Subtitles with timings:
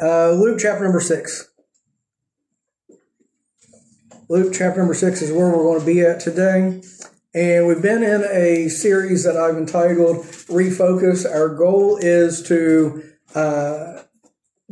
[0.00, 1.50] Uh, Luke chapter number 6.
[4.28, 6.82] Luke chapter number 6 is where we're going to be at today.
[7.34, 10.16] And we've been in a series that I've entitled
[10.48, 11.24] Refocus.
[11.24, 13.04] Our goal is to
[13.34, 14.02] uh,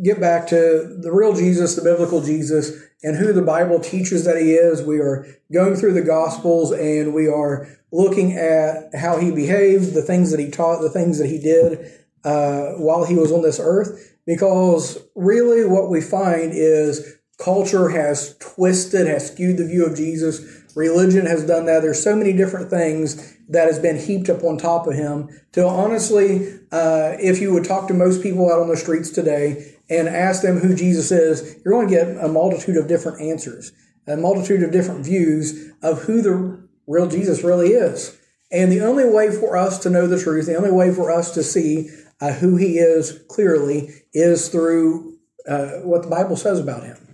[0.03, 2.73] get back to the real Jesus, the biblical Jesus,
[3.03, 4.83] and who the Bible teaches that he is.
[4.83, 10.03] We are going through the Gospels and we are looking at how he behaved, the
[10.03, 11.91] things that he taught, the things that he did
[12.25, 14.14] uh, while he was on this earth.
[14.27, 20.65] Because really, what we find is culture has twisted, has skewed the view of Jesus
[20.75, 21.83] Religion has done that.
[21.83, 25.29] There's so many different things that has been heaped up on top of him.
[25.53, 29.77] To honestly, uh, if you would talk to most people out on the streets today
[29.89, 33.73] and ask them who Jesus is, you're going to get a multitude of different answers,
[34.07, 38.19] a multitude of different views of who the real Jesus really is.
[38.55, 41.33] And the only way for us to know the truth, the only way for us
[41.35, 41.91] to see
[42.21, 45.19] uh, who he is clearly, is through
[45.49, 47.05] uh, what the Bible says about him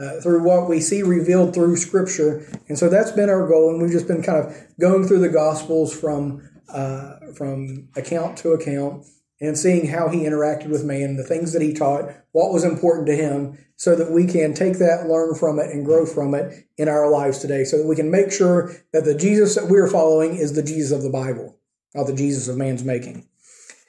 [0.00, 2.46] uh, through what we see revealed through Scripture.
[2.68, 5.28] And so that's been our goal, and we've just been kind of going through the
[5.28, 9.04] Gospels from uh, from account to account
[9.40, 13.06] and seeing how he interacted with man, the things that he taught, what was important
[13.06, 16.66] to him, so that we can take that, learn from it, and grow from it
[16.76, 19.88] in our lives today, so that we can make sure that the Jesus that we're
[19.88, 21.56] following is the Jesus of the Bible,
[21.94, 23.26] not the Jesus of man's making.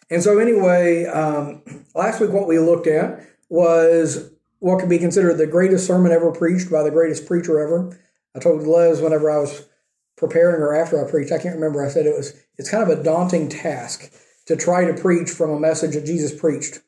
[0.10, 1.62] And so, anyway, um,
[1.94, 6.32] last week what we looked at was what could be considered the greatest sermon ever
[6.32, 7.98] preached by the greatest preacher ever.
[8.36, 9.68] I told Les whenever I was
[10.16, 12.98] preparing or after I preached, I can't remember, I said it was it's kind of
[12.98, 14.14] a daunting task
[14.52, 16.82] to try to preach from a message that Jesus preached.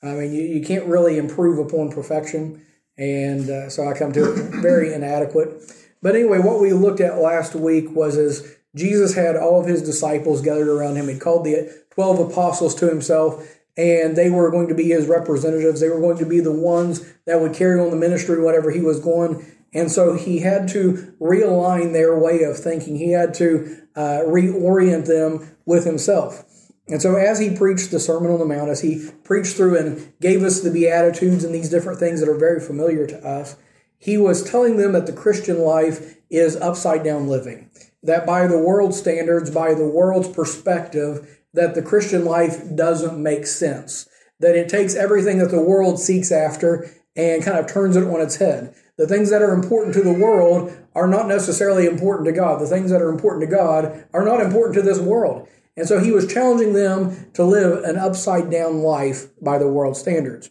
[0.00, 2.64] I mean, you, you can't really improve upon perfection.
[2.96, 5.60] And uh, so I come to it very inadequate.
[6.00, 9.82] But anyway, what we looked at last week was as Jesus had all of his
[9.82, 11.08] disciples gathered around him.
[11.08, 15.80] He called the 12 apostles to himself and they were going to be his representatives.
[15.80, 18.80] They were going to be the ones that would carry on the ministry whatever he
[18.80, 19.44] was going.
[19.72, 22.96] And so he had to realign their way of thinking.
[22.96, 26.44] He had to uh, reorient them with himself.
[26.90, 30.12] And so, as he preached the Sermon on the Mount, as he preached through and
[30.20, 33.56] gave us the Beatitudes and these different things that are very familiar to us,
[33.96, 37.70] he was telling them that the Christian life is upside down living.
[38.02, 43.46] That by the world's standards, by the world's perspective, that the Christian life doesn't make
[43.46, 44.08] sense.
[44.40, 48.20] That it takes everything that the world seeks after and kind of turns it on
[48.20, 48.74] its head.
[48.96, 52.60] The things that are important to the world are not necessarily important to God.
[52.60, 55.46] The things that are important to God are not important to this world.
[55.80, 59.96] And so he was challenging them to live an upside down life by the world
[59.96, 60.50] standards.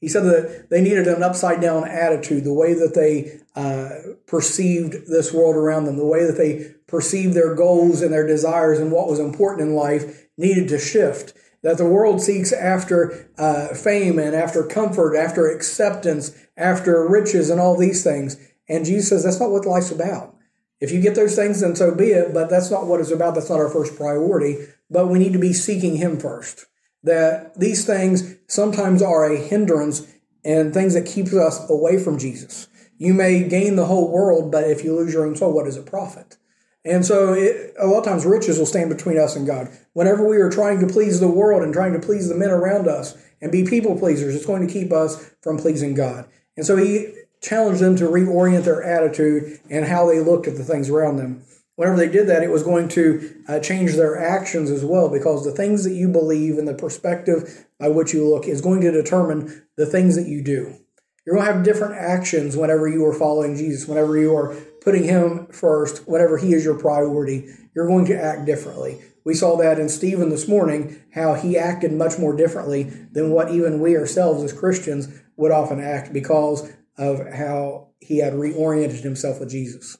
[0.00, 5.08] He said that they needed an upside down attitude, the way that they uh, perceived
[5.08, 8.92] this world around them, the way that they perceived their goals and their desires and
[8.92, 11.34] what was important in life needed to shift.
[11.64, 17.60] That the world seeks after uh, fame and after comfort, after acceptance, after riches, and
[17.60, 18.36] all these things.
[18.68, 20.36] And Jesus says that's not what life's about.
[20.82, 23.36] If you get those things, then so be it, but that's not what it's about.
[23.36, 24.66] That's not our first priority.
[24.90, 26.66] But we need to be seeking Him first
[27.04, 30.12] that these things sometimes are a hindrance
[30.44, 32.66] and things that keep us away from Jesus.
[32.98, 35.76] You may gain the whole world, but if you lose your own soul, what does
[35.76, 36.36] it profit?
[36.84, 39.68] And so, it, a lot of times, riches will stand between us and God.
[39.92, 42.88] Whenever we are trying to please the world and trying to please the men around
[42.88, 46.26] us and be people pleasers, it's going to keep us from pleasing God.
[46.56, 50.64] And so, he challenged them to reorient their attitude and how they looked at the
[50.64, 51.44] things around them
[51.76, 55.44] whenever they did that, it was going to uh, change their actions as well because
[55.44, 58.92] the things that you believe and the perspective by which you look is going to
[58.92, 60.76] determine the things that you do.
[61.24, 65.04] You're going to have different actions whenever you are following Jesus, whenever you are putting
[65.04, 69.00] Him first, whenever He is your priority, you're going to act differently.
[69.24, 73.52] We saw that in Stephen this morning, how he acted much more differently than what
[73.52, 79.40] even we ourselves as Christians would often act because of how he had reoriented himself
[79.40, 79.96] with Jesus.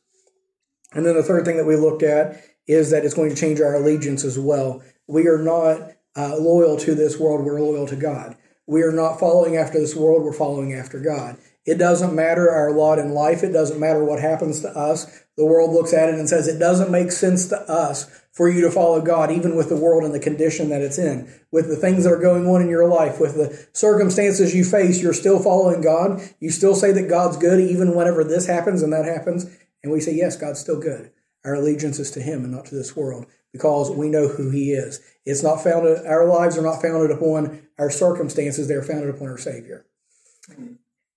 [0.93, 3.61] And then the third thing that we looked at is that it's going to change
[3.61, 4.83] our allegiance as well.
[5.07, 8.37] We are not uh, loyal to this world, we're loyal to God.
[8.67, 11.37] We are not following after this world, we're following after God.
[11.65, 15.25] It doesn't matter our lot in life, it doesn't matter what happens to us.
[15.37, 18.63] The world looks at it and says it doesn't make sense to us for you
[18.63, 21.77] to follow God, even with the world and the condition that it's in, with the
[21.77, 25.39] things that are going on in your life, with the circumstances you face, you're still
[25.39, 26.21] following God.
[26.41, 29.47] You still say that God's good, even whenever this happens and that happens.
[29.83, 31.11] And we say, yes, God's still good.
[31.45, 34.73] Our allegiance is to Him and not to this world because we know who He
[34.73, 35.01] is.
[35.27, 39.39] It's not founded, our lives are not founded upon our circumstances, they're founded upon our
[39.39, 39.85] Savior.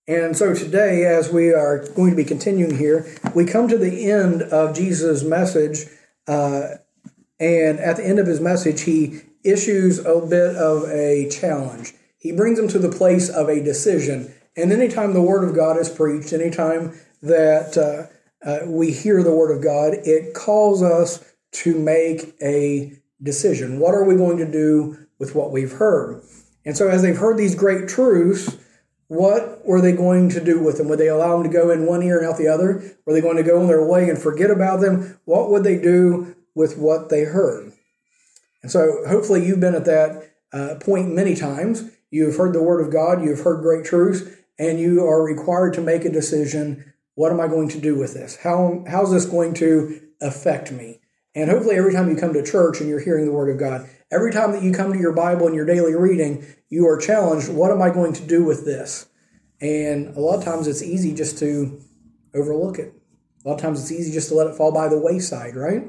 [0.07, 4.11] And so today, as we are going to be continuing here, we come to the
[4.11, 5.85] end of Jesus' message.
[6.27, 6.75] Uh,
[7.39, 11.93] and at the end of his message, he issues a bit of a challenge.
[12.17, 14.33] he brings them to the place of a decision.
[14.55, 19.35] And anytime the Word of God is preached, anytime that uh, uh, we hear the
[19.35, 23.79] Word of God, it calls us to make a decision.
[23.79, 26.21] What are we going to do with what we've heard?
[26.65, 28.57] And so, as they've heard these great truths,
[29.07, 30.87] what were they going to do with them?
[30.89, 32.97] Would they allow them to go in one ear and out the other?
[33.05, 35.19] Were they going to go on their way and forget about them?
[35.25, 37.71] What would they do with what they heard?
[38.63, 41.91] And so, hopefully, you've been at that uh, point many times.
[42.09, 44.23] You've heard the word of God, you've heard great truths,
[44.57, 46.93] and you are required to make a decision.
[47.13, 48.37] What am I going to do with this?
[48.37, 50.99] How, how's this going to affect me?
[51.35, 53.87] And hopefully, every time you come to church and you're hearing the word of God,
[54.11, 57.49] every time that you come to your Bible and your daily reading, you are challenged
[57.49, 59.07] what am I going to do with this?
[59.61, 61.81] And a lot of times it's easy just to
[62.33, 62.93] overlook it.
[63.43, 65.83] A lot of times it's easy just to let it fall by the wayside, right?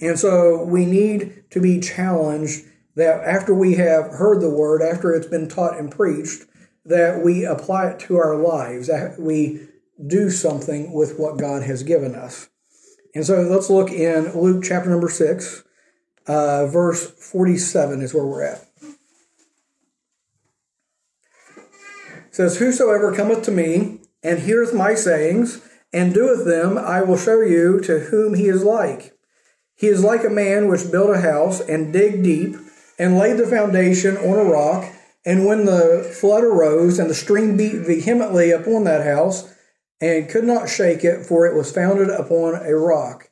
[0.00, 2.64] And so we need to be challenged
[2.96, 6.44] that after we have heard the word, after it's been taught and preached,
[6.84, 9.68] that we apply it to our lives, that we
[10.06, 12.48] do something with what God has given us.
[13.14, 15.64] And so let's look in Luke chapter number 6,
[16.26, 18.66] uh, verse 47 is where we're at.
[22.28, 27.16] It says, Whosoever cometh to me and heareth my sayings and doeth them, I will
[27.16, 29.16] show you to whom he is like.
[29.74, 32.56] He is like a man which built a house and digged deep
[32.98, 34.92] and laid the foundation on a rock.
[35.24, 39.52] And when the flood arose and the stream beat vehemently upon that house,
[40.00, 43.29] and could not shake it, for it was founded upon a rock.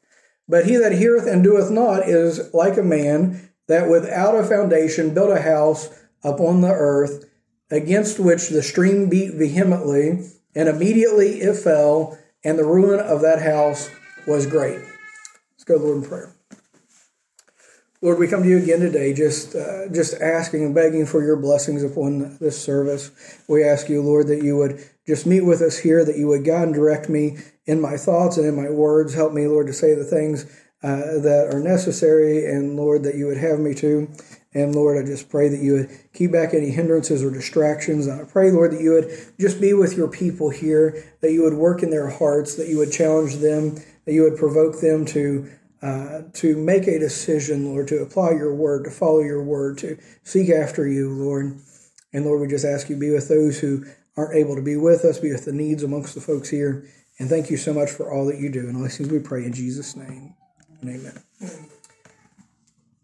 [0.48, 5.12] But he that heareth and doeth not is like a man that without a foundation
[5.12, 5.90] built a house
[6.24, 7.26] upon the earth,
[7.70, 13.42] against which the stream beat vehemently, and immediately it fell, and the ruin of that
[13.42, 13.90] house
[14.26, 14.78] was great.
[15.52, 16.37] Let's go, Lord, in prayer.
[18.00, 21.36] Lord, we come to you again today, just uh, just asking and begging for your
[21.36, 23.10] blessings upon this service.
[23.48, 26.44] We ask you, Lord, that you would just meet with us here, that you would
[26.44, 29.14] guide and direct me in my thoughts and in my words.
[29.14, 30.44] Help me, Lord, to say the things
[30.80, 34.08] uh, that are necessary, and Lord, that you would have me to.
[34.54, 38.06] And Lord, I just pray that you would keep back any hindrances or distractions.
[38.06, 39.10] And I pray, Lord, that you would
[39.40, 42.78] just be with your people here, that you would work in their hearts, that you
[42.78, 43.74] would challenge them,
[44.04, 45.50] that you would provoke them to.
[45.80, 49.96] Uh, to make a decision, Lord, to apply your word, to follow your word, to
[50.24, 51.56] seek after you, Lord.
[52.12, 53.84] And Lord, we just ask you be with those who
[54.16, 56.88] aren't able to be with us, be with the needs amongst the folks here.
[57.20, 58.68] And thank you so much for all that you do.
[58.68, 60.34] And all these things we pray in Jesus' name.
[60.80, 61.22] And amen.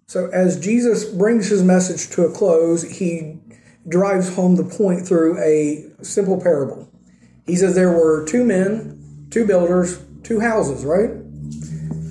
[0.06, 3.40] So, as Jesus brings his message to a close, he
[3.88, 6.88] drives home the point through a simple parable.
[7.46, 11.10] He says there were two men, two builders, two houses, right?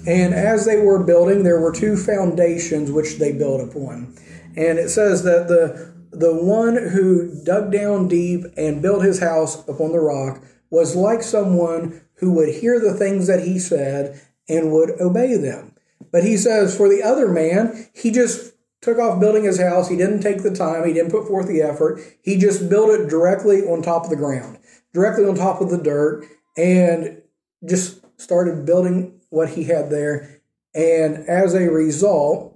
[0.05, 4.15] And as they were building, there were two foundations which they built upon.
[4.55, 9.67] And it says that the the one who dug down deep and built his house
[9.67, 14.71] upon the rock was like someone who would hear the things that he said and
[14.71, 15.73] would obey them.
[16.11, 19.89] But he says, for the other man, he just took off building his house.
[19.89, 21.99] He didn't take the time, he didn't put forth the effort.
[22.21, 24.59] He just built it directly on top of the ground,
[24.93, 27.21] directly on top of the dirt, and
[27.67, 30.41] just started building what he had there.
[30.75, 32.55] And as a result,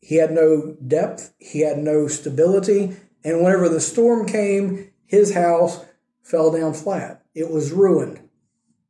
[0.00, 5.84] he had no depth, he had no stability, and whenever the storm came, his house
[6.24, 7.22] fell down flat.
[7.32, 8.20] It was ruined.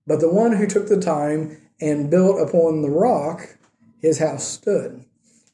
[0.07, 3.59] But the one who took the time and built upon the rock,
[4.01, 5.05] his house stood.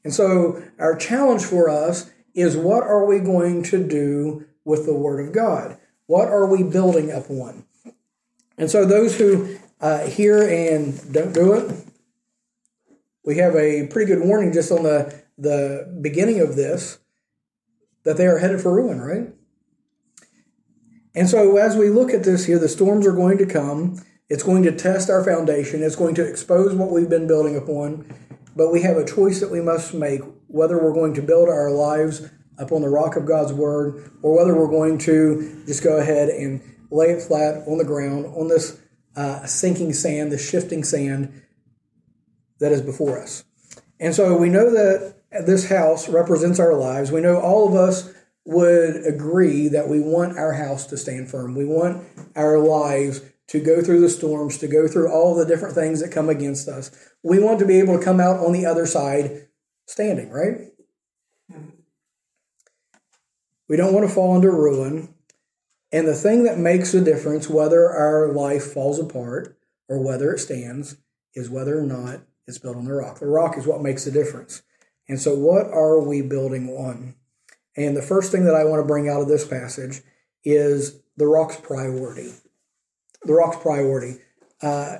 [0.04, 4.94] And so, our challenge for us is what are we going to do with the
[4.94, 5.78] Word of God?
[6.06, 7.64] What are we building upon?
[8.56, 11.84] And so, those who uh, hear and don't do it,
[13.24, 16.98] we have a pretty good warning just on the the beginning of this
[18.04, 19.32] that they are headed for ruin, right?
[21.14, 24.02] And so, as we look at this here, the storms are going to come.
[24.28, 25.82] It's going to test our foundation.
[25.82, 28.06] It's going to expose what we've been building upon.
[28.56, 31.70] But we have a choice that we must make whether we're going to build our
[31.70, 32.28] lives
[32.58, 36.62] upon the rock of God's word or whether we're going to just go ahead and
[36.90, 38.78] lay it flat on the ground on this
[39.16, 41.42] uh, sinking sand, the shifting sand
[42.60, 43.44] that is before us.
[44.00, 45.16] And so we know that
[45.46, 47.10] this house represents our lives.
[47.10, 48.12] We know all of us
[48.44, 51.54] would agree that we want our house to stand firm.
[51.54, 52.06] We want
[52.36, 56.12] our lives to go through the storms, to go through all the different things that
[56.12, 56.90] come against us.
[57.22, 59.48] We want to be able to come out on the other side
[59.86, 60.56] standing, right?
[63.68, 65.13] We don't want to fall into ruin.
[65.94, 69.56] And the thing that makes the difference, whether our life falls apart
[69.88, 70.96] or whether it stands,
[71.34, 73.20] is whether or not it's built on the rock.
[73.20, 74.62] The rock is what makes the difference.
[75.08, 77.14] And so, what are we building on?
[77.76, 80.00] And the first thing that I want to bring out of this passage
[80.42, 82.32] is the rock's priority.
[83.22, 84.16] The rock's priority.
[84.60, 84.96] Uh,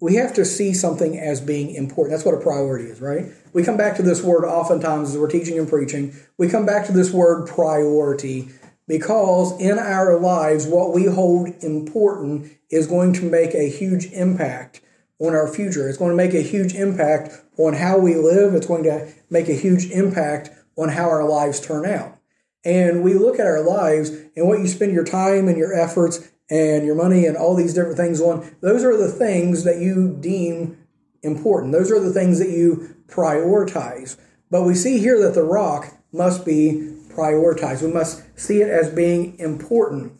[0.00, 2.16] we have to see something as being important.
[2.16, 3.24] That's what a priority is, right?
[3.52, 6.14] We come back to this word oftentimes as we're teaching and preaching.
[6.36, 8.50] We come back to this word priority
[8.88, 14.80] because in our lives, what we hold important is going to make a huge impact
[15.20, 15.88] on our future.
[15.88, 18.54] It's going to make a huge impact on how we live.
[18.54, 22.16] It's going to make a huge impact on how our lives turn out.
[22.64, 26.28] And we look at our lives and what you spend your time and your efforts
[26.50, 30.16] and your money and all these different things on, those are the things that you
[30.20, 30.78] deem
[31.22, 31.72] important.
[31.72, 34.16] Those are the things that you prioritize.
[34.50, 37.82] But we see here that the rock must be prioritized.
[37.82, 40.12] We must see it as being important.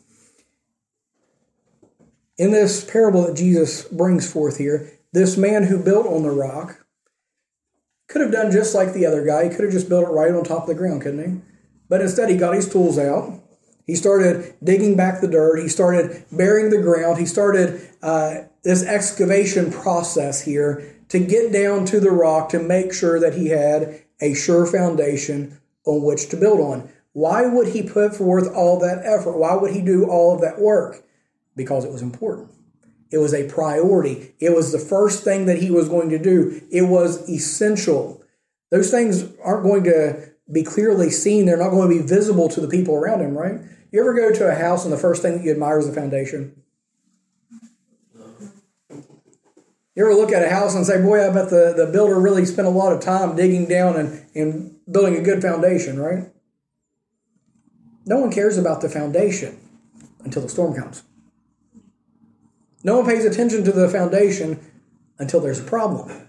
[2.37, 6.85] In this parable that Jesus brings forth here, this man who built on the rock
[8.09, 9.45] could have done just like the other guy.
[9.45, 11.41] He could have just built it right on top of the ground, couldn't he?
[11.89, 13.41] But instead, he got his tools out.
[13.87, 15.61] He started digging back the dirt.
[15.61, 17.19] He started burying the ground.
[17.19, 22.93] He started uh, this excavation process here to get down to the rock to make
[22.93, 26.91] sure that he had a sure foundation on which to build on.
[27.13, 29.37] Why would he put forth all that effort?
[29.39, 31.05] Why would he do all of that work?
[31.57, 32.51] Because it was important.
[33.11, 34.35] It was a priority.
[34.39, 36.63] It was the first thing that he was going to do.
[36.71, 38.23] It was essential.
[38.71, 41.47] Those things aren't going to be clearly seen.
[41.47, 43.61] They're not going to be visible to the people around him, right?
[43.91, 45.95] You ever go to a house and the first thing that you admire is the
[45.95, 46.63] foundation?
[49.99, 52.45] You ever look at a house and say, boy, I bet the, the builder really
[52.45, 56.31] spent a lot of time digging down and, and building a good foundation, right?
[58.09, 59.59] No one cares about the foundation
[60.25, 61.03] until the storm comes.
[62.83, 64.59] No one pays attention to the foundation
[65.19, 66.27] until there's a problem.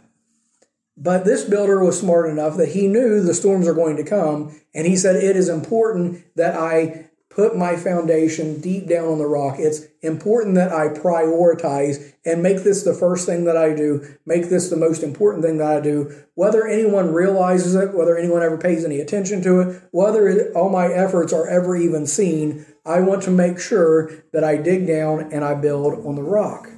[0.98, 4.60] But this builder was smart enough that he knew the storms are going to come,
[4.76, 9.26] and he said, It is important that I put my foundation deep down on the
[9.26, 9.56] rock.
[9.58, 14.50] It's important that I prioritize and make this the first thing that I do, make
[14.50, 18.58] this the most important thing that I do, whether anyone realizes it, whether anyone ever
[18.58, 22.66] pays any attention to it, whether it, all my efforts are ever even seen.
[22.86, 26.70] I want to make sure that I dig down and I build on the rock.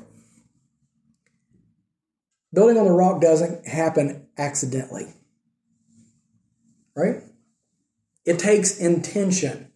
[2.54, 5.14] Building on the rock doesn't happen accidentally,
[6.96, 7.22] right?
[8.26, 9.72] It takes intention.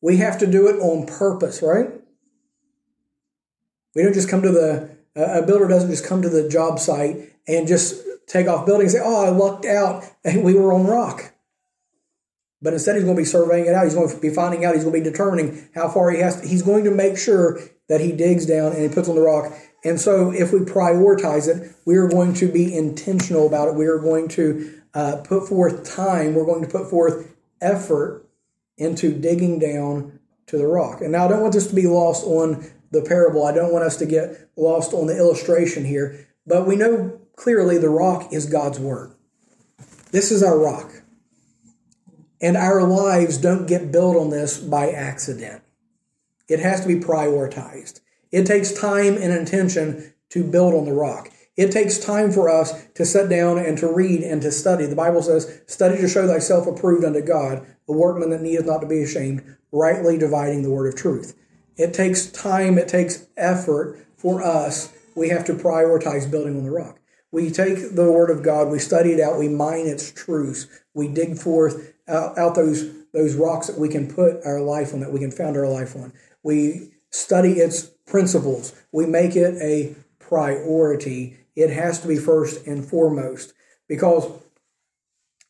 [0.00, 1.90] We have to do it on purpose, right?
[3.94, 7.32] We don't just come to the, a builder doesn't just come to the job site
[7.46, 10.86] and just take off building and say, oh, I lucked out and we were on
[10.86, 11.32] rock.
[12.62, 13.84] But instead, he's going to be surveying it out.
[13.84, 14.74] He's going to be finding out.
[14.74, 16.48] He's going to be determining how far he has to.
[16.48, 19.52] He's going to make sure that he digs down and he puts on the rock.
[19.84, 23.74] And so, if we prioritize it, we are going to be intentional about it.
[23.74, 26.34] We are going to uh, put forth time.
[26.34, 28.26] We're going to put forth effort
[28.78, 31.02] into digging down to the rock.
[31.02, 33.44] And now I don't want this to be lost on the parable.
[33.44, 37.78] I don't want us to get lost on the illustration here, but we know clearly
[37.78, 39.14] the rock is God's word.
[40.10, 41.02] This is our rock.
[42.40, 45.62] And our lives don't get built on this by accident.
[46.48, 48.00] It has to be prioritized.
[48.30, 51.30] It takes time and intention to build on the rock.
[51.56, 54.86] It takes time for us to sit down and to read and to study.
[54.86, 58.80] The Bible says, Study to show thyself approved unto God, a workman that needeth not
[58.80, 61.38] to be ashamed, rightly dividing the word of truth.
[61.76, 64.92] It takes time, it takes effort for us.
[65.14, 66.98] We have to prioritize building on the rock.
[67.30, 71.08] We take the word of God, we study it out, we mine its truths, we
[71.08, 75.12] dig forth out, out those, those rocks that we can put our life on, that
[75.12, 76.12] we can found our life on.
[76.44, 81.36] We study its principles, we make it a priority.
[81.56, 83.52] It has to be first and foremost
[83.88, 84.30] because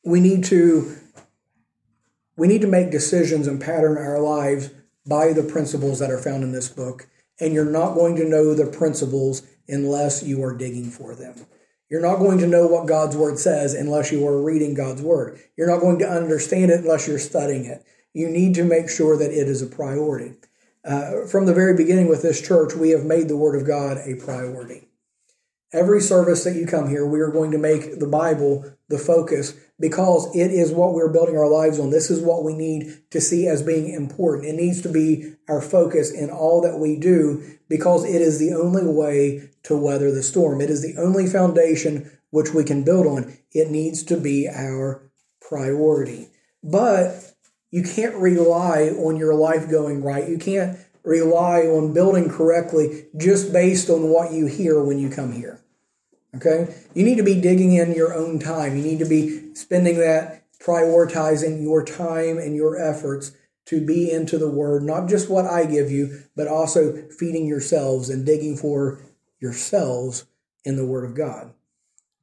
[0.05, 0.97] we need to
[2.37, 4.71] we need to make decisions and pattern our lives
[5.07, 7.07] by the principles that are found in this book.
[7.41, 11.35] And you're not going to know the principles unless you are digging for them.
[11.91, 15.39] You're not going to know what God's word says unless you are reading God's word.
[15.57, 17.85] You're not going to understand it unless you're studying it.
[18.13, 20.35] You need to make sure that it is a priority.
[20.85, 23.99] Uh, from the very beginning with this church, we have made the word of God
[24.05, 24.89] a priority.
[25.75, 29.55] Every service that you come here, we are going to make the Bible the focus
[29.81, 31.91] because it is what we're building our lives on.
[31.91, 34.47] This is what we need to see as being important.
[34.47, 38.55] It needs to be our focus in all that we do because it is the
[38.55, 40.61] only way to weather the storm.
[40.61, 43.37] It is the only foundation which we can build on.
[43.51, 46.29] It needs to be our priority.
[46.63, 47.33] But
[47.73, 50.29] you can't rely on your life going right.
[50.29, 55.33] You can't rely on building correctly just based on what you hear when you come
[55.33, 55.61] here.
[56.37, 56.75] Okay?
[56.95, 58.77] You need to be digging in your own time.
[58.77, 63.33] You need to be spending that prioritizing your time and your efforts
[63.67, 68.11] to be into the Word, not just what I give you, but also feeding yourselves
[68.11, 69.01] and digging for
[69.41, 70.27] yourselves
[70.65, 71.53] in the Word of God.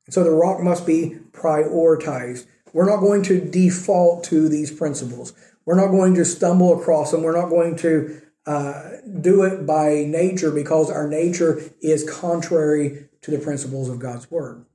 [0.10, 2.46] So the rock must be prioritized.
[2.74, 5.34] We're not going to default to these principles.
[5.65, 7.24] We're not going to stumble across them.
[7.24, 8.89] We're not going to uh,
[9.20, 14.65] do it by nature because our nature is contrary to the principles of God's Word.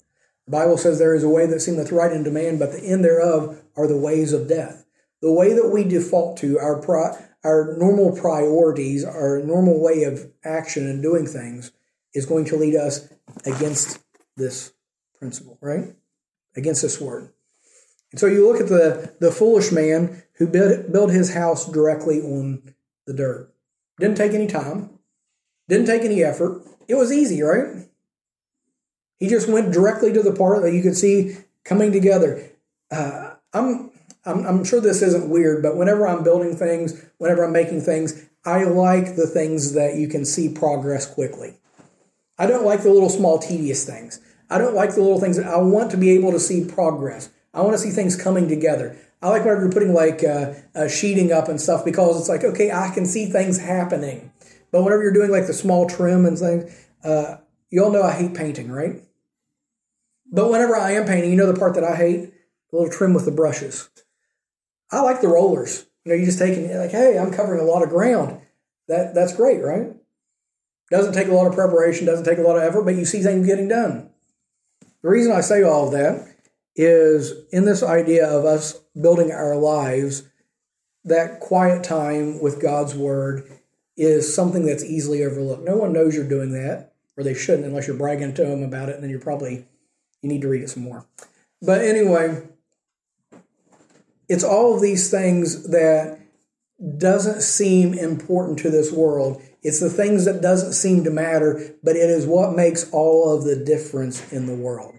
[0.46, 3.04] The Bible says there is a way that seemeth right unto man, but the end
[3.04, 4.86] thereof are the ways of death.
[5.20, 6.80] The way that we default to our
[7.44, 11.72] our normal priorities, our normal way of action and doing things,
[12.14, 13.08] is going to lead us
[13.44, 13.98] against
[14.36, 14.72] this
[15.18, 15.94] principle, right?
[16.56, 17.30] Against this word.
[18.10, 22.20] And so you look at the, the foolish man who built, built his house directly
[22.20, 22.74] on
[23.06, 23.52] the dirt.
[23.98, 24.90] Didn't take any time,
[25.68, 26.62] didn't take any effort.
[26.88, 27.88] It was easy, right?
[29.18, 32.50] He just went directly to the part that you could see coming together.
[32.90, 33.90] Uh, I'm,
[34.24, 38.26] I'm, I'm sure this isn't weird, but whenever I'm building things, whenever I'm making things,
[38.44, 41.58] I like the things that you can see progress quickly.
[42.38, 44.20] I don't like the little small tedious things.
[44.50, 47.30] I don't like the little things that I want to be able to see progress.
[47.52, 48.96] I want to see things coming together.
[49.22, 52.44] I like whenever you're putting like uh, uh, sheeting up and stuff because it's like,
[52.44, 54.30] okay, I can see things happening.
[54.70, 57.38] But whenever you're doing like the small trim and things, uh,
[57.70, 59.02] you all know I hate painting, right?
[60.30, 62.32] But whenever I am painting, you know the part that I hate?
[62.70, 63.88] The little trim with the brushes.
[64.90, 65.86] I like the rollers.
[66.04, 68.40] You know, you just take and like, hey, I'm covering a lot of ground.
[68.88, 69.94] That that's great, right?
[70.90, 73.22] Doesn't take a lot of preparation, doesn't take a lot of effort, but you see
[73.22, 74.10] things getting done.
[75.02, 76.28] The reason I say all of that
[76.76, 80.24] is in this idea of us building our lives,
[81.04, 83.50] that quiet time with God's word
[83.96, 85.64] is something that's easily overlooked.
[85.64, 88.88] No one knows you're doing that, or they shouldn't unless you're bragging to them about
[88.88, 89.66] it, and then you're probably
[90.22, 91.06] you need to read it some more.
[91.62, 92.42] But anyway,
[94.28, 96.18] it's all of these things that
[96.98, 99.42] doesn't seem important to this world.
[99.62, 103.44] It's the things that doesn't seem to matter, but it is what makes all of
[103.44, 104.94] the difference in the world.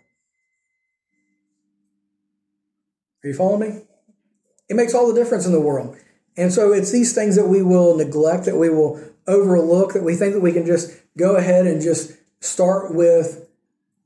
[3.23, 3.81] Are you following me?
[4.69, 5.97] It makes all the difference in the world.
[6.35, 10.15] And so it's these things that we will neglect, that we will overlook, that we
[10.15, 13.46] think that we can just go ahead and just start with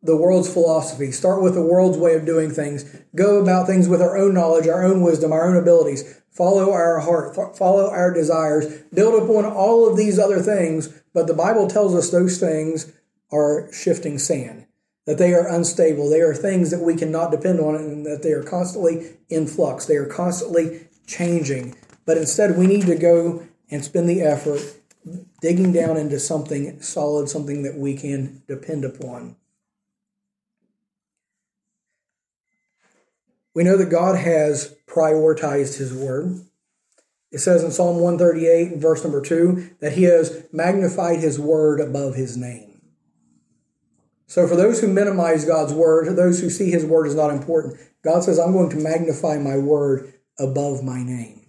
[0.03, 2.83] the world's philosophy, start with the world's way of doing things,
[3.15, 6.99] go about things with our own knowledge, our own wisdom, our own abilities, follow our
[6.99, 10.87] heart, follow our desires, build upon all of these other things.
[11.13, 12.91] But the Bible tells us those things
[13.31, 14.65] are shifting sand,
[15.05, 18.31] that they are unstable, they are things that we cannot depend on, and that they
[18.31, 21.75] are constantly in flux, they are constantly changing.
[22.05, 24.61] But instead, we need to go and spend the effort
[25.41, 29.35] digging down into something solid, something that we can depend upon.
[33.53, 36.41] We know that God has prioritized his word.
[37.31, 42.15] It says in Psalm 138, verse number 2, that he has magnified his word above
[42.15, 42.81] his name.
[44.27, 47.77] So, for those who minimize God's word, those who see his word as not important,
[48.01, 51.45] God says, I'm going to magnify my word above my name.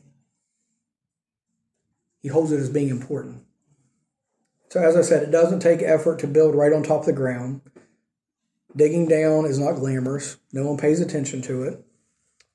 [2.21, 3.45] He holds it as being important.
[4.69, 7.13] So, as I said, it doesn't take effort to build right on top of the
[7.13, 7.61] ground.
[8.75, 11.85] Digging down is not glamorous, no one pays attention to it.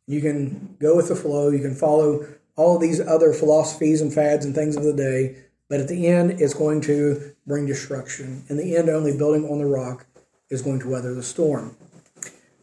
[0.07, 1.49] You can go with the flow.
[1.49, 5.35] You can follow all these other philosophies and fads and things of the day.
[5.69, 8.43] But at the end, it's going to bring destruction.
[8.47, 10.05] In the end, only building on the rock
[10.49, 11.75] is going to weather the storm.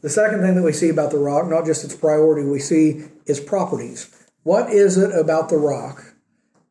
[0.01, 3.05] The second thing that we see about the rock, not just its priority, we see
[3.27, 4.11] its properties.
[4.43, 6.15] What is it about the rock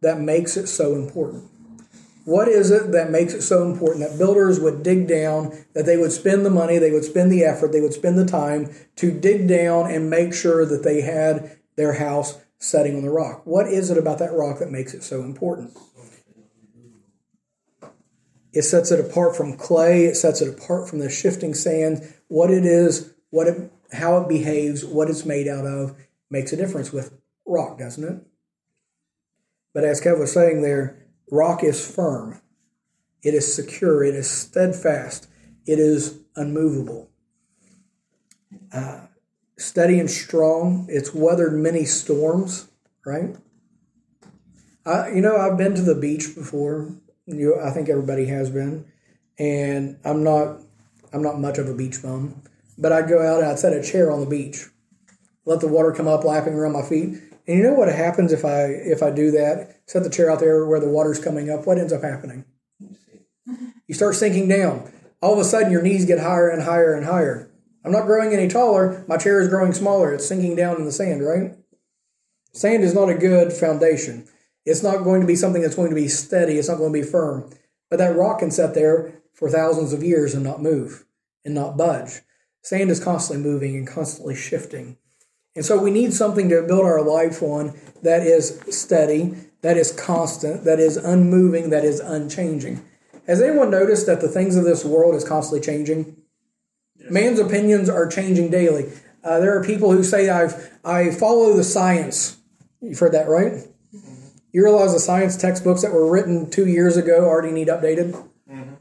[0.01, 1.49] that makes it so important?
[2.25, 5.97] What is it that makes it so important that builders would dig down, that they
[5.97, 9.11] would spend the money, they would spend the effort, they would spend the time to
[9.11, 13.41] dig down and make sure that they had their house setting on the rock?
[13.45, 15.77] What is it about that rock that makes it so important?
[18.53, 22.13] It sets it apart from clay, it sets it apart from the shifting sand.
[22.27, 25.95] What it is, what it, how it behaves, what it's made out of
[26.29, 28.23] makes a difference with rock, doesn't it?
[29.73, 31.02] But as Kev was saying there,
[31.33, 32.39] Rock is firm,
[33.23, 35.27] it is secure, it is steadfast,
[35.65, 37.09] it is unmovable.
[38.71, 39.07] Uh,
[39.57, 42.67] steady and strong, it's weathered many storms,
[43.03, 43.35] right?
[44.85, 46.91] I, you know, I've been to the beach before.
[47.25, 48.85] You, I think everybody has been,
[49.39, 50.59] and I'm not,
[51.13, 52.43] I'm not much of a beach bum,
[52.77, 54.67] but I'd go out and I'd set a chair on the beach,
[55.45, 58.45] let the water come up lapping around my feet, and you know what happens if
[58.45, 59.81] I if I do that?
[59.85, 61.65] Set the chair out there where the water's coming up.
[61.65, 62.45] What ends up happening?
[62.81, 63.69] Mm-hmm.
[63.87, 64.91] You start sinking down.
[65.21, 67.49] All of a sudden, your knees get higher and higher and higher.
[67.85, 69.03] I'm not growing any taller.
[69.07, 70.13] My chair is growing smaller.
[70.13, 71.55] It's sinking down in the sand, right?
[72.53, 74.27] Sand is not a good foundation.
[74.65, 76.53] It's not going to be something that's going to be steady.
[76.53, 77.49] It's not going to be firm.
[77.89, 81.05] But that rock can sit there for thousands of years and not move
[81.43, 82.21] and not budge.
[82.61, 84.97] Sand is constantly moving and constantly shifting.
[85.55, 89.91] And so we need something to build our life on that is steady, that is
[89.91, 92.83] constant, that is unmoving, that is unchanging.
[93.27, 96.17] Has anyone noticed that the things of this world is constantly changing?
[96.97, 97.11] Yes.
[97.11, 98.91] Man's opinions are changing daily.
[99.23, 102.37] Uh, there are people who say, "I've I follow the science."
[102.81, 103.53] You've heard that, right?
[103.95, 104.27] Mm-hmm.
[104.51, 108.11] You realize the science textbooks that were written two years ago already need updated.
[108.51, 108.73] Mm-hmm.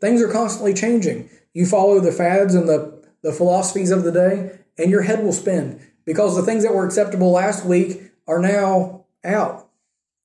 [0.00, 1.28] Things are constantly changing.
[1.52, 5.32] You follow the fads and the the philosophies of the day, and your head will
[5.32, 9.68] spin because the things that were acceptable last week are now out.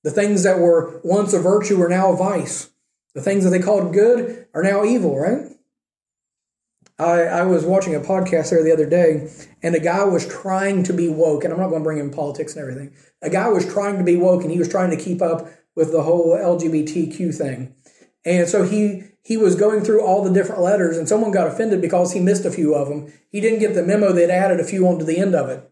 [0.04, 2.70] The things that were once a virtue are now a vice.
[3.14, 5.52] The things that they called good are now evil, right?
[6.98, 9.30] I, I was watching a podcast there the other day,
[9.62, 12.10] and a guy was trying to be woke, and I'm not going to bring in
[12.10, 12.94] politics and everything.
[13.22, 15.92] A guy was trying to be woke, and he was trying to keep up with
[15.92, 17.76] the whole LGBTQ thing.
[18.26, 21.82] And so he he was going through all the different letters, and someone got offended
[21.82, 23.12] because he missed a few of them.
[23.30, 25.70] He didn't get the memo that added a few onto the end of it.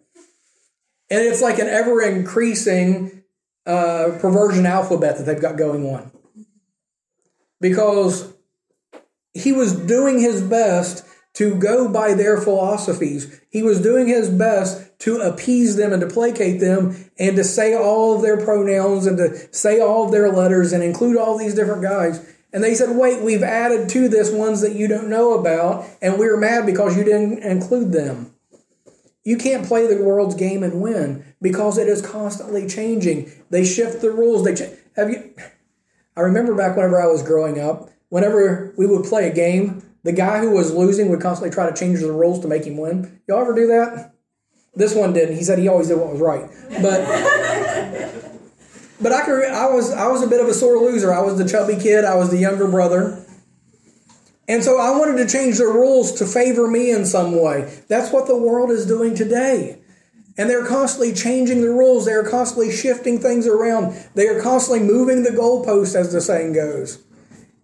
[1.09, 3.23] And it's like an ever increasing
[3.65, 6.11] uh, perversion alphabet that they've got going on.
[7.61, 8.33] Because
[9.33, 13.41] he was doing his best to go by their philosophies.
[13.49, 17.75] He was doing his best to appease them and to placate them and to say
[17.75, 21.55] all of their pronouns and to say all of their letters and include all these
[21.55, 22.32] different guys.
[22.53, 26.19] And they said, wait, we've added to this ones that you don't know about, and
[26.19, 28.33] we're mad because you didn't include them.
[29.23, 33.31] You can't play the world's game and win because it is constantly changing.
[33.49, 34.43] They shift the rules.
[34.43, 34.51] They
[34.95, 35.33] have you.
[36.15, 40.11] I remember back whenever I was growing up, whenever we would play a game, the
[40.11, 43.19] guy who was losing would constantly try to change the rules to make him win.
[43.27, 44.13] Y'all ever do that?
[44.75, 45.37] This one didn't.
[45.37, 46.49] He said he always did what was right.
[46.81, 47.01] But
[49.03, 51.13] but I could I was I was a bit of a sore loser.
[51.13, 53.23] I was the chubby kid, I was the younger brother.
[54.47, 57.81] And so I wanted to change the rules to favor me in some way.
[57.87, 59.79] That's what the world is doing today.
[60.37, 62.05] And they're constantly changing the rules.
[62.05, 63.95] They are constantly shifting things around.
[64.15, 67.01] They are constantly moving the goalpost, as the saying goes.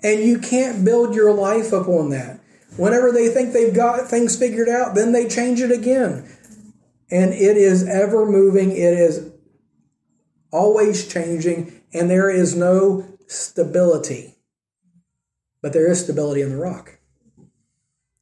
[0.03, 2.39] And you can't build your life upon that.
[2.77, 6.31] Whenever they think they've got things figured out, then they change it again.
[7.11, 9.31] And it is ever moving, it is
[10.51, 14.35] always changing, and there is no stability.
[15.61, 16.99] But there is stability in the rock.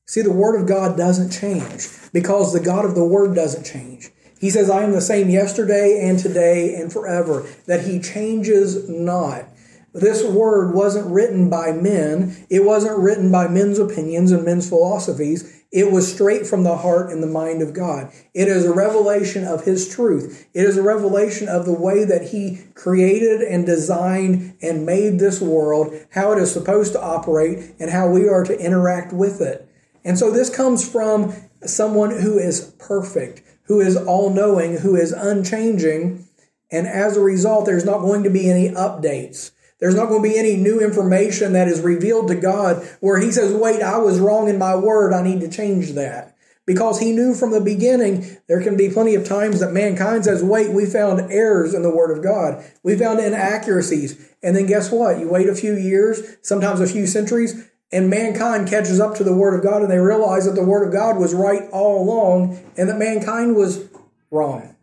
[0.06, 4.10] See, the Word of God doesn't change because the God of the Word doesn't change.
[4.40, 9.46] He says, I am the same yesterday and today and forever, that He changes not.
[9.94, 12.46] This word wasn't written by men.
[12.50, 15.57] It wasn't written by men's opinions and men's philosophies.
[15.72, 18.12] It was straight from the heart and the mind of God.
[18.34, 20.48] It is a revelation of His truth.
[20.54, 25.42] It is a revelation of the way that He created and designed and made this
[25.42, 29.68] world, how it is supposed to operate, and how we are to interact with it.
[30.06, 31.34] And so this comes from
[31.66, 36.26] someone who is perfect, who is all knowing, who is unchanging.
[36.72, 39.52] And as a result, there's not going to be any updates.
[39.80, 43.32] There's not going to be any new information that is revealed to God where He
[43.32, 45.14] says, wait, I was wrong in my word.
[45.14, 46.36] I need to change that.
[46.66, 50.44] Because He knew from the beginning there can be plenty of times that mankind says,
[50.44, 52.64] wait, we found errors in the Word of God.
[52.84, 54.34] We found inaccuracies.
[54.44, 55.20] And then guess what?
[55.20, 59.36] You wait a few years, sometimes a few centuries, and mankind catches up to the
[59.36, 62.60] Word of God and they realize that the Word of God was right all along
[62.76, 63.88] and that mankind was
[64.30, 64.76] wrong.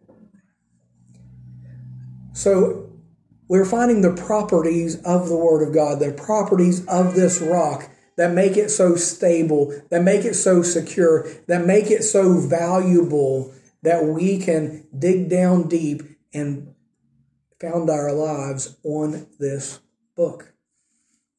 [2.32, 2.83] So
[3.48, 8.32] we're finding the properties of the Word of God, the properties of this rock that
[8.32, 13.52] make it so stable, that make it so secure, that make it so valuable
[13.82, 16.02] that we can dig down deep
[16.32, 16.74] and
[17.60, 19.80] found our lives on this
[20.16, 20.52] book.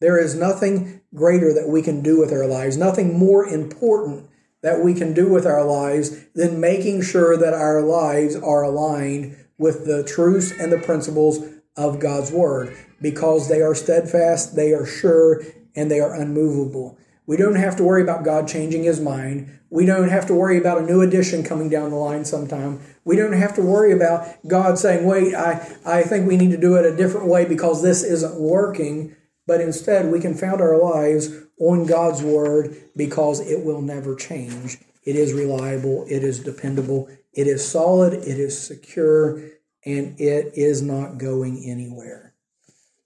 [0.02, 4.30] There is nothing greater that we can do with our lives, nothing more important
[4.62, 9.38] that we can do with our lives than making sure that our lives are aligned
[9.58, 11.40] with the truths and the principles
[11.78, 15.44] of God's word because they are steadfast, they are sure,
[15.76, 16.98] and they are unmovable.
[17.28, 19.60] We don't have to worry about God changing his mind.
[19.70, 22.80] We don't have to worry about a new edition coming down the line sometime.
[23.04, 26.58] We don't have to worry about God saying, wait, I, I think we need to
[26.58, 29.16] do it a different way because this isn't working.
[29.48, 34.78] But instead, we can found our lives on God's word because it will never change.
[35.04, 39.40] It is reliable, it is dependable, it is solid, it is secure,
[39.86, 42.34] and it is not going anywhere.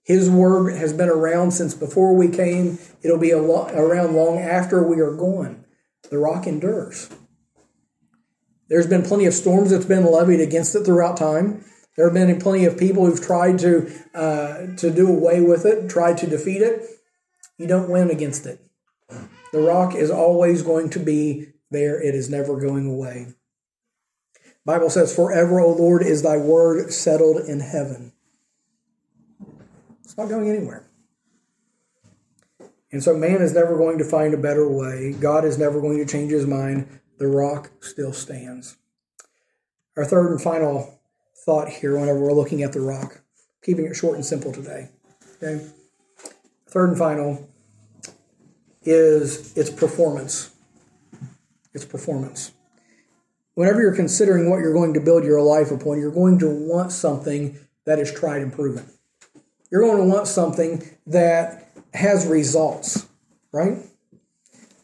[0.02, 2.78] His word has been around since before we came.
[3.02, 5.64] It'll be lo- around long after we are gone.
[6.10, 7.08] the rock endures.
[8.68, 11.64] There's been plenty of storms that's been levied against it throughout time.
[11.96, 15.90] There have been plenty of people who've tried to uh, to do away with it,
[15.90, 16.82] tried to defeat it.
[17.58, 18.60] You don't win against it.
[19.52, 22.00] The rock is always going to be there.
[22.00, 23.34] It is never going away.
[24.64, 28.12] Bible says, "Forever, O Lord, is Thy word settled in heaven."
[30.04, 30.86] It's not going anywhere.
[32.92, 35.12] And so man is never going to find a better way.
[35.12, 37.00] God is never going to change his mind.
[37.18, 38.76] The rock still stands.
[39.96, 41.00] Our third and final
[41.44, 43.20] thought here, whenever we're looking at the rock,
[43.62, 44.88] keeping it short and simple today.
[45.36, 45.64] Okay?
[46.66, 47.48] Third and final
[48.82, 50.50] is its performance.
[51.72, 52.52] Its performance.
[53.54, 56.92] Whenever you're considering what you're going to build your life upon, you're going to want
[56.92, 58.88] something that is tried and proven.
[59.70, 63.06] You're going to want something that has results,
[63.52, 63.78] right?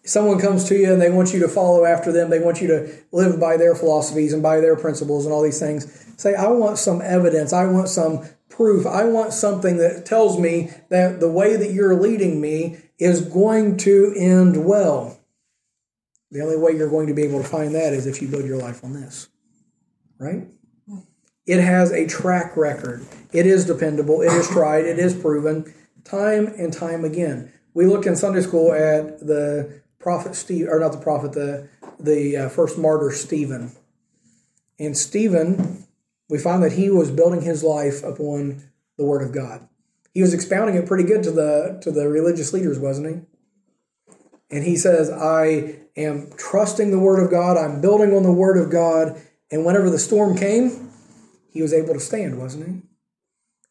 [0.05, 2.31] Someone comes to you and they want you to follow after them.
[2.31, 5.59] They want you to live by their philosophies and by their principles and all these
[5.59, 6.05] things.
[6.17, 7.53] Say, I want some evidence.
[7.53, 8.87] I want some proof.
[8.87, 13.77] I want something that tells me that the way that you're leading me is going
[13.79, 15.16] to end well.
[16.31, 18.45] The only way you're going to be able to find that is if you build
[18.45, 19.29] your life on this,
[20.19, 20.49] right?
[21.47, 23.07] It has a track record.
[23.33, 24.21] It is dependable.
[24.21, 24.85] It is tried.
[24.85, 25.73] It is proven
[26.05, 27.53] time and time again.
[27.75, 31.69] We look in Sunday school at the prophet Steve, or not the prophet, the
[32.01, 33.73] the uh, first martyr Stephen.
[34.79, 35.87] And Stephen,
[36.29, 38.63] we find that he was building his life upon
[38.99, 39.69] the Word of God.
[40.13, 43.36] He was expounding it pretty good to the to the religious leaders, wasn't he?
[44.51, 47.57] And he says, "I am trusting the Word of God.
[47.57, 50.91] I'm building on the Word of God." And whenever the storm came,
[51.51, 52.83] he was able to stand, wasn't he?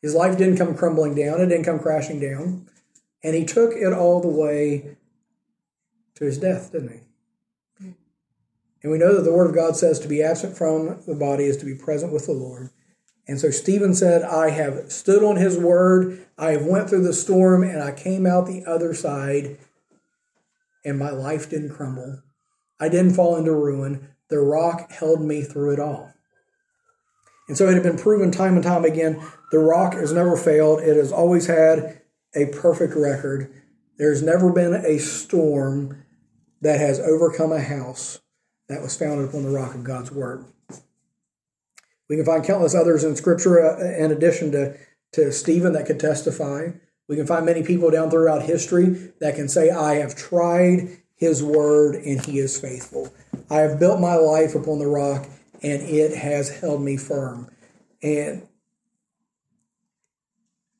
[0.01, 2.67] His life didn't come crumbling down, it didn't come crashing down.
[3.23, 4.97] And he took it all the way
[6.15, 6.99] to his death, didn't he?
[8.83, 11.45] And we know that the Word of God says to be absent from the body
[11.45, 12.69] is to be present with the Lord.
[13.27, 17.13] And so Stephen said, I have stood on his word, I have went through the
[17.13, 19.57] storm, and I came out the other side,
[20.85, 22.21] and my life didn't crumble.
[22.79, 24.09] I didn't fall into ruin.
[24.29, 26.13] The rock held me through it all.
[27.47, 29.21] And so it had been proven time and time again
[29.51, 32.01] the Rock has never failed, it has always had
[32.35, 33.53] a perfect record.
[33.97, 36.03] There's never been a storm
[36.61, 38.19] that has overcome a house
[38.67, 40.43] that was founded upon the rock of God's Word.
[42.09, 44.75] We can find countless others in Scripture uh, in addition to,
[45.13, 46.71] to Stephen that could testify.
[47.07, 51.43] We can find many people down throughout history that can say, I have tried his
[51.43, 53.13] word and he is faithful.
[53.49, 55.27] I have built my life upon the rock
[55.61, 57.49] and it has held me firm.
[58.01, 58.47] And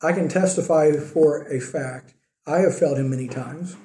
[0.02, 2.14] I can testify for a fact.
[2.46, 3.76] I have failed him many times.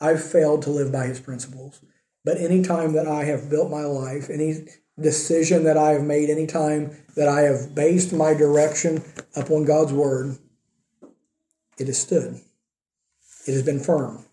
[0.00, 1.80] I've failed to live by his principles.
[2.24, 4.66] But any time that I have built my life, any
[5.00, 9.02] decision that I have made, any time that I have based my direction
[9.36, 10.38] upon God's word,
[11.78, 12.40] it has stood.
[13.46, 14.24] It has been firm.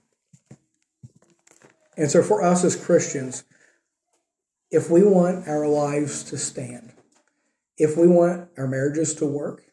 [1.98, 3.44] And so for us as Christians,
[4.70, 6.92] if we want our lives to stand,
[7.78, 9.64] if we want our marriages to work,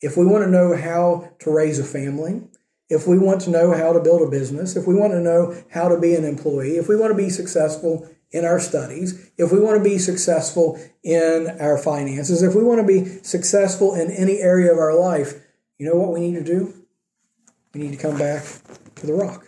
[0.00, 2.42] if we want to know how to raise a family,
[2.88, 5.56] if we want to know how to build a business, if we want to know
[5.70, 9.52] how to be an employee, if we want to be successful in our studies, if
[9.52, 14.10] we want to be successful in our finances, if we want to be successful in
[14.10, 15.34] any area of our life,
[15.78, 16.81] you know what we need to do?
[17.74, 18.44] We need to come back
[18.96, 19.46] to the rock.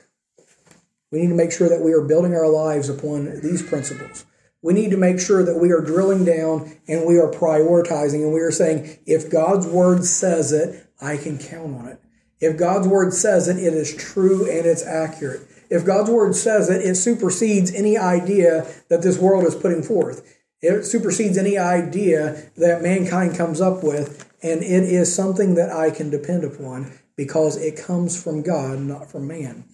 [1.10, 4.24] We need to make sure that we are building our lives upon these principles
[4.64, 8.32] we need to make sure that we are drilling down and we are prioritizing and
[8.32, 12.00] we are saying, if God's word says it, I can count on it.
[12.40, 15.42] If God's word says it, it is true and it's accurate.
[15.68, 20.34] If God's word says it, it supersedes any idea that this world is putting forth.
[20.62, 25.90] It supersedes any idea that mankind comes up with, and it is something that I
[25.90, 29.64] can depend upon because it comes from God, not from man.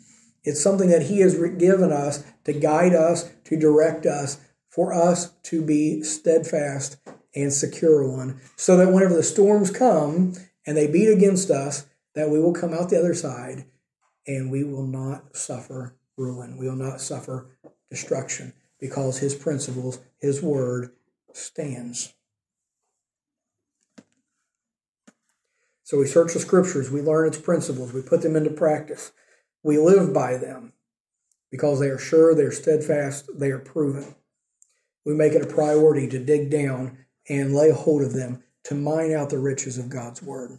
[0.45, 4.39] It's something that He has given us to guide us, to direct us,
[4.71, 6.97] for us to be steadfast
[7.35, 10.35] and secure one, so that whenever the storms come
[10.67, 13.65] and they beat against us, that we will come out the other side
[14.27, 16.57] and we will not suffer ruin.
[16.59, 17.51] We will not suffer
[17.91, 20.91] destruction because his principles, his word
[21.33, 22.15] stands.
[25.91, 29.11] So we search the scriptures, we learn its principles, we put them into practice,
[29.65, 30.73] we live by them
[31.51, 34.15] because they are sure, they are steadfast, they are proven
[35.05, 36.99] we make it a priority to dig down
[37.29, 40.59] and lay hold of them to mine out the riches of God's word.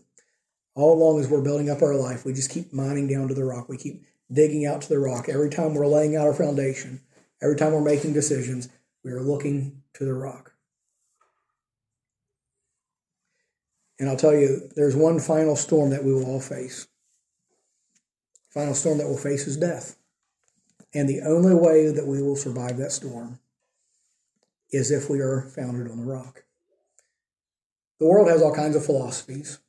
[0.74, 3.44] All along as we're building up our life, we just keep mining down to the
[3.44, 3.70] rock.
[3.70, 5.30] We keep digging out to the rock.
[5.30, 7.02] Every time we're laying out our foundation,
[7.42, 8.70] every time we're making decisions,
[9.04, 10.51] we are looking to the rock.
[14.02, 16.88] And I'll tell you, there's one final storm that we will all face.
[18.50, 19.96] Final storm that we'll face is death.
[20.92, 23.38] And the only way that we will survive that storm
[24.72, 26.46] is if we are founded on the rock.
[28.00, 29.60] The world has all kinds of philosophies,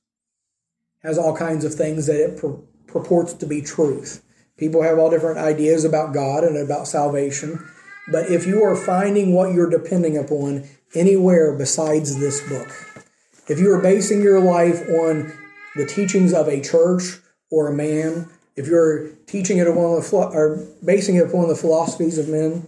[1.03, 4.25] has all kinds of things that it pur- purports to be truth.
[4.57, 7.68] People have all different ideas about God and about salvation.
[8.11, 10.64] But if you are finding what you're depending upon
[10.95, 12.91] anywhere besides this book,
[13.52, 15.32] if you are basing your life on
[15.76, 17.18] the teachings of a church
[17.50, 22.18] or a man if you're teaching it upon the or basing it upon the philosophies
[22.18, 22.66] of men,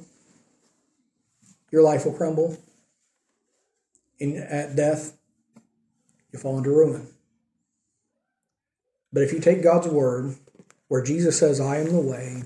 [1.70, 2.58] your life will crumble.
[4.20, 5.16] And at death,
[6.32, 7.08] you fall into ruin.
[9.12, 10.36] But if you take God's word,
[10.88, 12.44] where Jesus says, I am the way,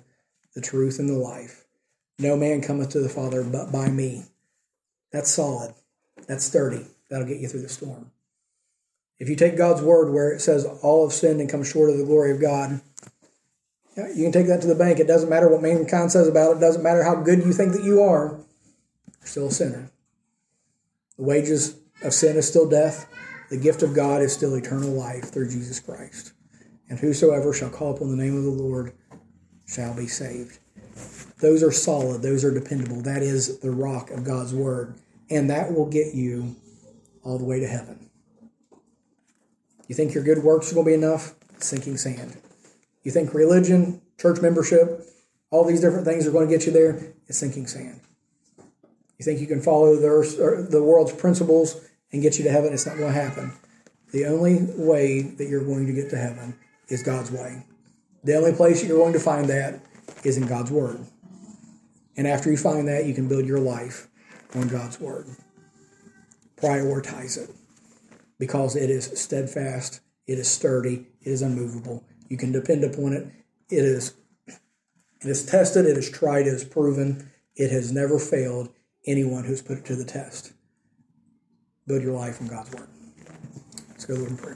[0.54, 1.64] the truth, and the life,
[2.18, 4.24] no man cometh to the Father but by me.
[5.12, 5.74] That's solid.
[6.26, 6.86] That's sturdy.
[7.08, 8.10] That'll get you through the storm.
[9.18, 11.98] If you take God's word where it says all have sinned and come short of
[11.98, 12.80] the glory of God,
[13.96, 15.00] you can take that to the bank.
[15.00, 16.56] It doesn't matter what mankind says about it.
[16.58, 18.38] It doesn't matter how good you think that you are.
[19.18, 19.90] You're still a sinner.
[21.16, 23.08] The wages of sin is still death.
[23.50, 26.32] The gift of God is still eternal life through Jesus Christ.
[26.88, 28.92] And whosoever shall call upon the name of the Lord
[29.66, 30.58] shall be saved.
[31.40, 32.22] Those are solid.
[32.22, 33.02] Those are dependable.
[33.02, 34.94] That is the rock of God's word.
[35.28, 36.56] And that will get you
[37.24, 38.07] all the way to heaven.
[39.88, 41.34] You think your good works are going to be enough?
[41.58, 42.36] Sinking sand.
[43.02, 45.02] You think religion, church membership,
[45.50, 47.14] all these different things are going to get you there?
[47.26, 48.00] It's sinking sand.
[49.18, 51.80] You think you can follow the, earth, the world's principles
[52.12, 52.72] and get you to heaven?
[52.72, 53.52] It's not going to happen.
[54.12, 57.64] The only way that you're going to get to heaven is God's way.
[58.24, 59.80] The only place you're going to find that
[60.22, 61.00] is in God's Word.
[62.16, 64.08] And after you find that, you can build your life
[64.54, 65.26] on God's Word.
[66.56, 67.50] Prioritize it
[68.38, 73.26] because it is steadfast, it is sturdy, it is unmovable, you can depend upon it.
[73.70, 74.14] It is
[74.46, 77.30] it is tested, it is tried, it is proven.
[77.56, 78.68] It has never failed
[79.04, 80.52] anyone who's put it to the test.
[81.88, 82.88] Build your life on God's word.
[83.90, 84.54] Let's go, Lord, and pray.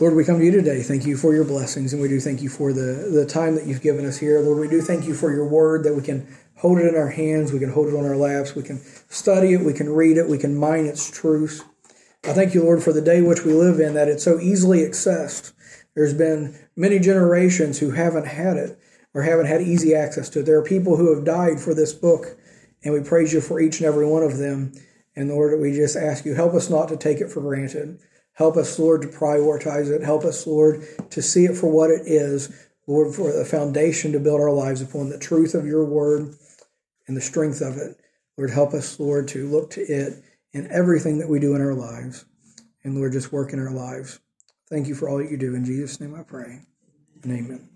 [0.00, 0.82] Lord, we come to you today.
[0.82, 3.66] Thank you for your blessings, and we do thank you for the, the time that
[3.66, 4.40] you've given us here.
[4.40, 7.08] Lord, we do thank you for your word that we can hold it in our
[7.08, 10.18] hands, we can hold it on our laps, we can study it, we can read
[10.18, 11.62] it, we can mine its truths.
[12.26, 14.78] I thank you, Lord, for the day which we live in, that it's so easily
[14.78, 15.52] accessed.
[15.94, 18.78] There's been many generations who haven't had it
[19.12, 20.46] or haven't had easy access to it.
[20.46, 22.38] There are people who have died for this book,
[22.82, 24.72] and we praise you for each and every one of them.
[25.14, 28.00] And Lord, we just ask you, help us not to take it for granted.
[28.32, 30.02] Help us, Lord, to prioritize it.
[30.02, 32.70] Help us, Lord, to see it for what it is.
[32.86, 36.34] Lord, for the foundation to build our lives upon the truth of your word
[37.06, 38.00] and the strength of it.
[38.38, 41.74] Lord, help us, Lord, to look to it in everything that we do in our
[41.74, 42.24] lives.
[42.84, 44.20] And Lord, just work in our lives.
[44.70, 45.54] Thank you for all that you do.
[45.54, 46.60] In Jesus' name I pray.
[47.22, 47.68] And amen.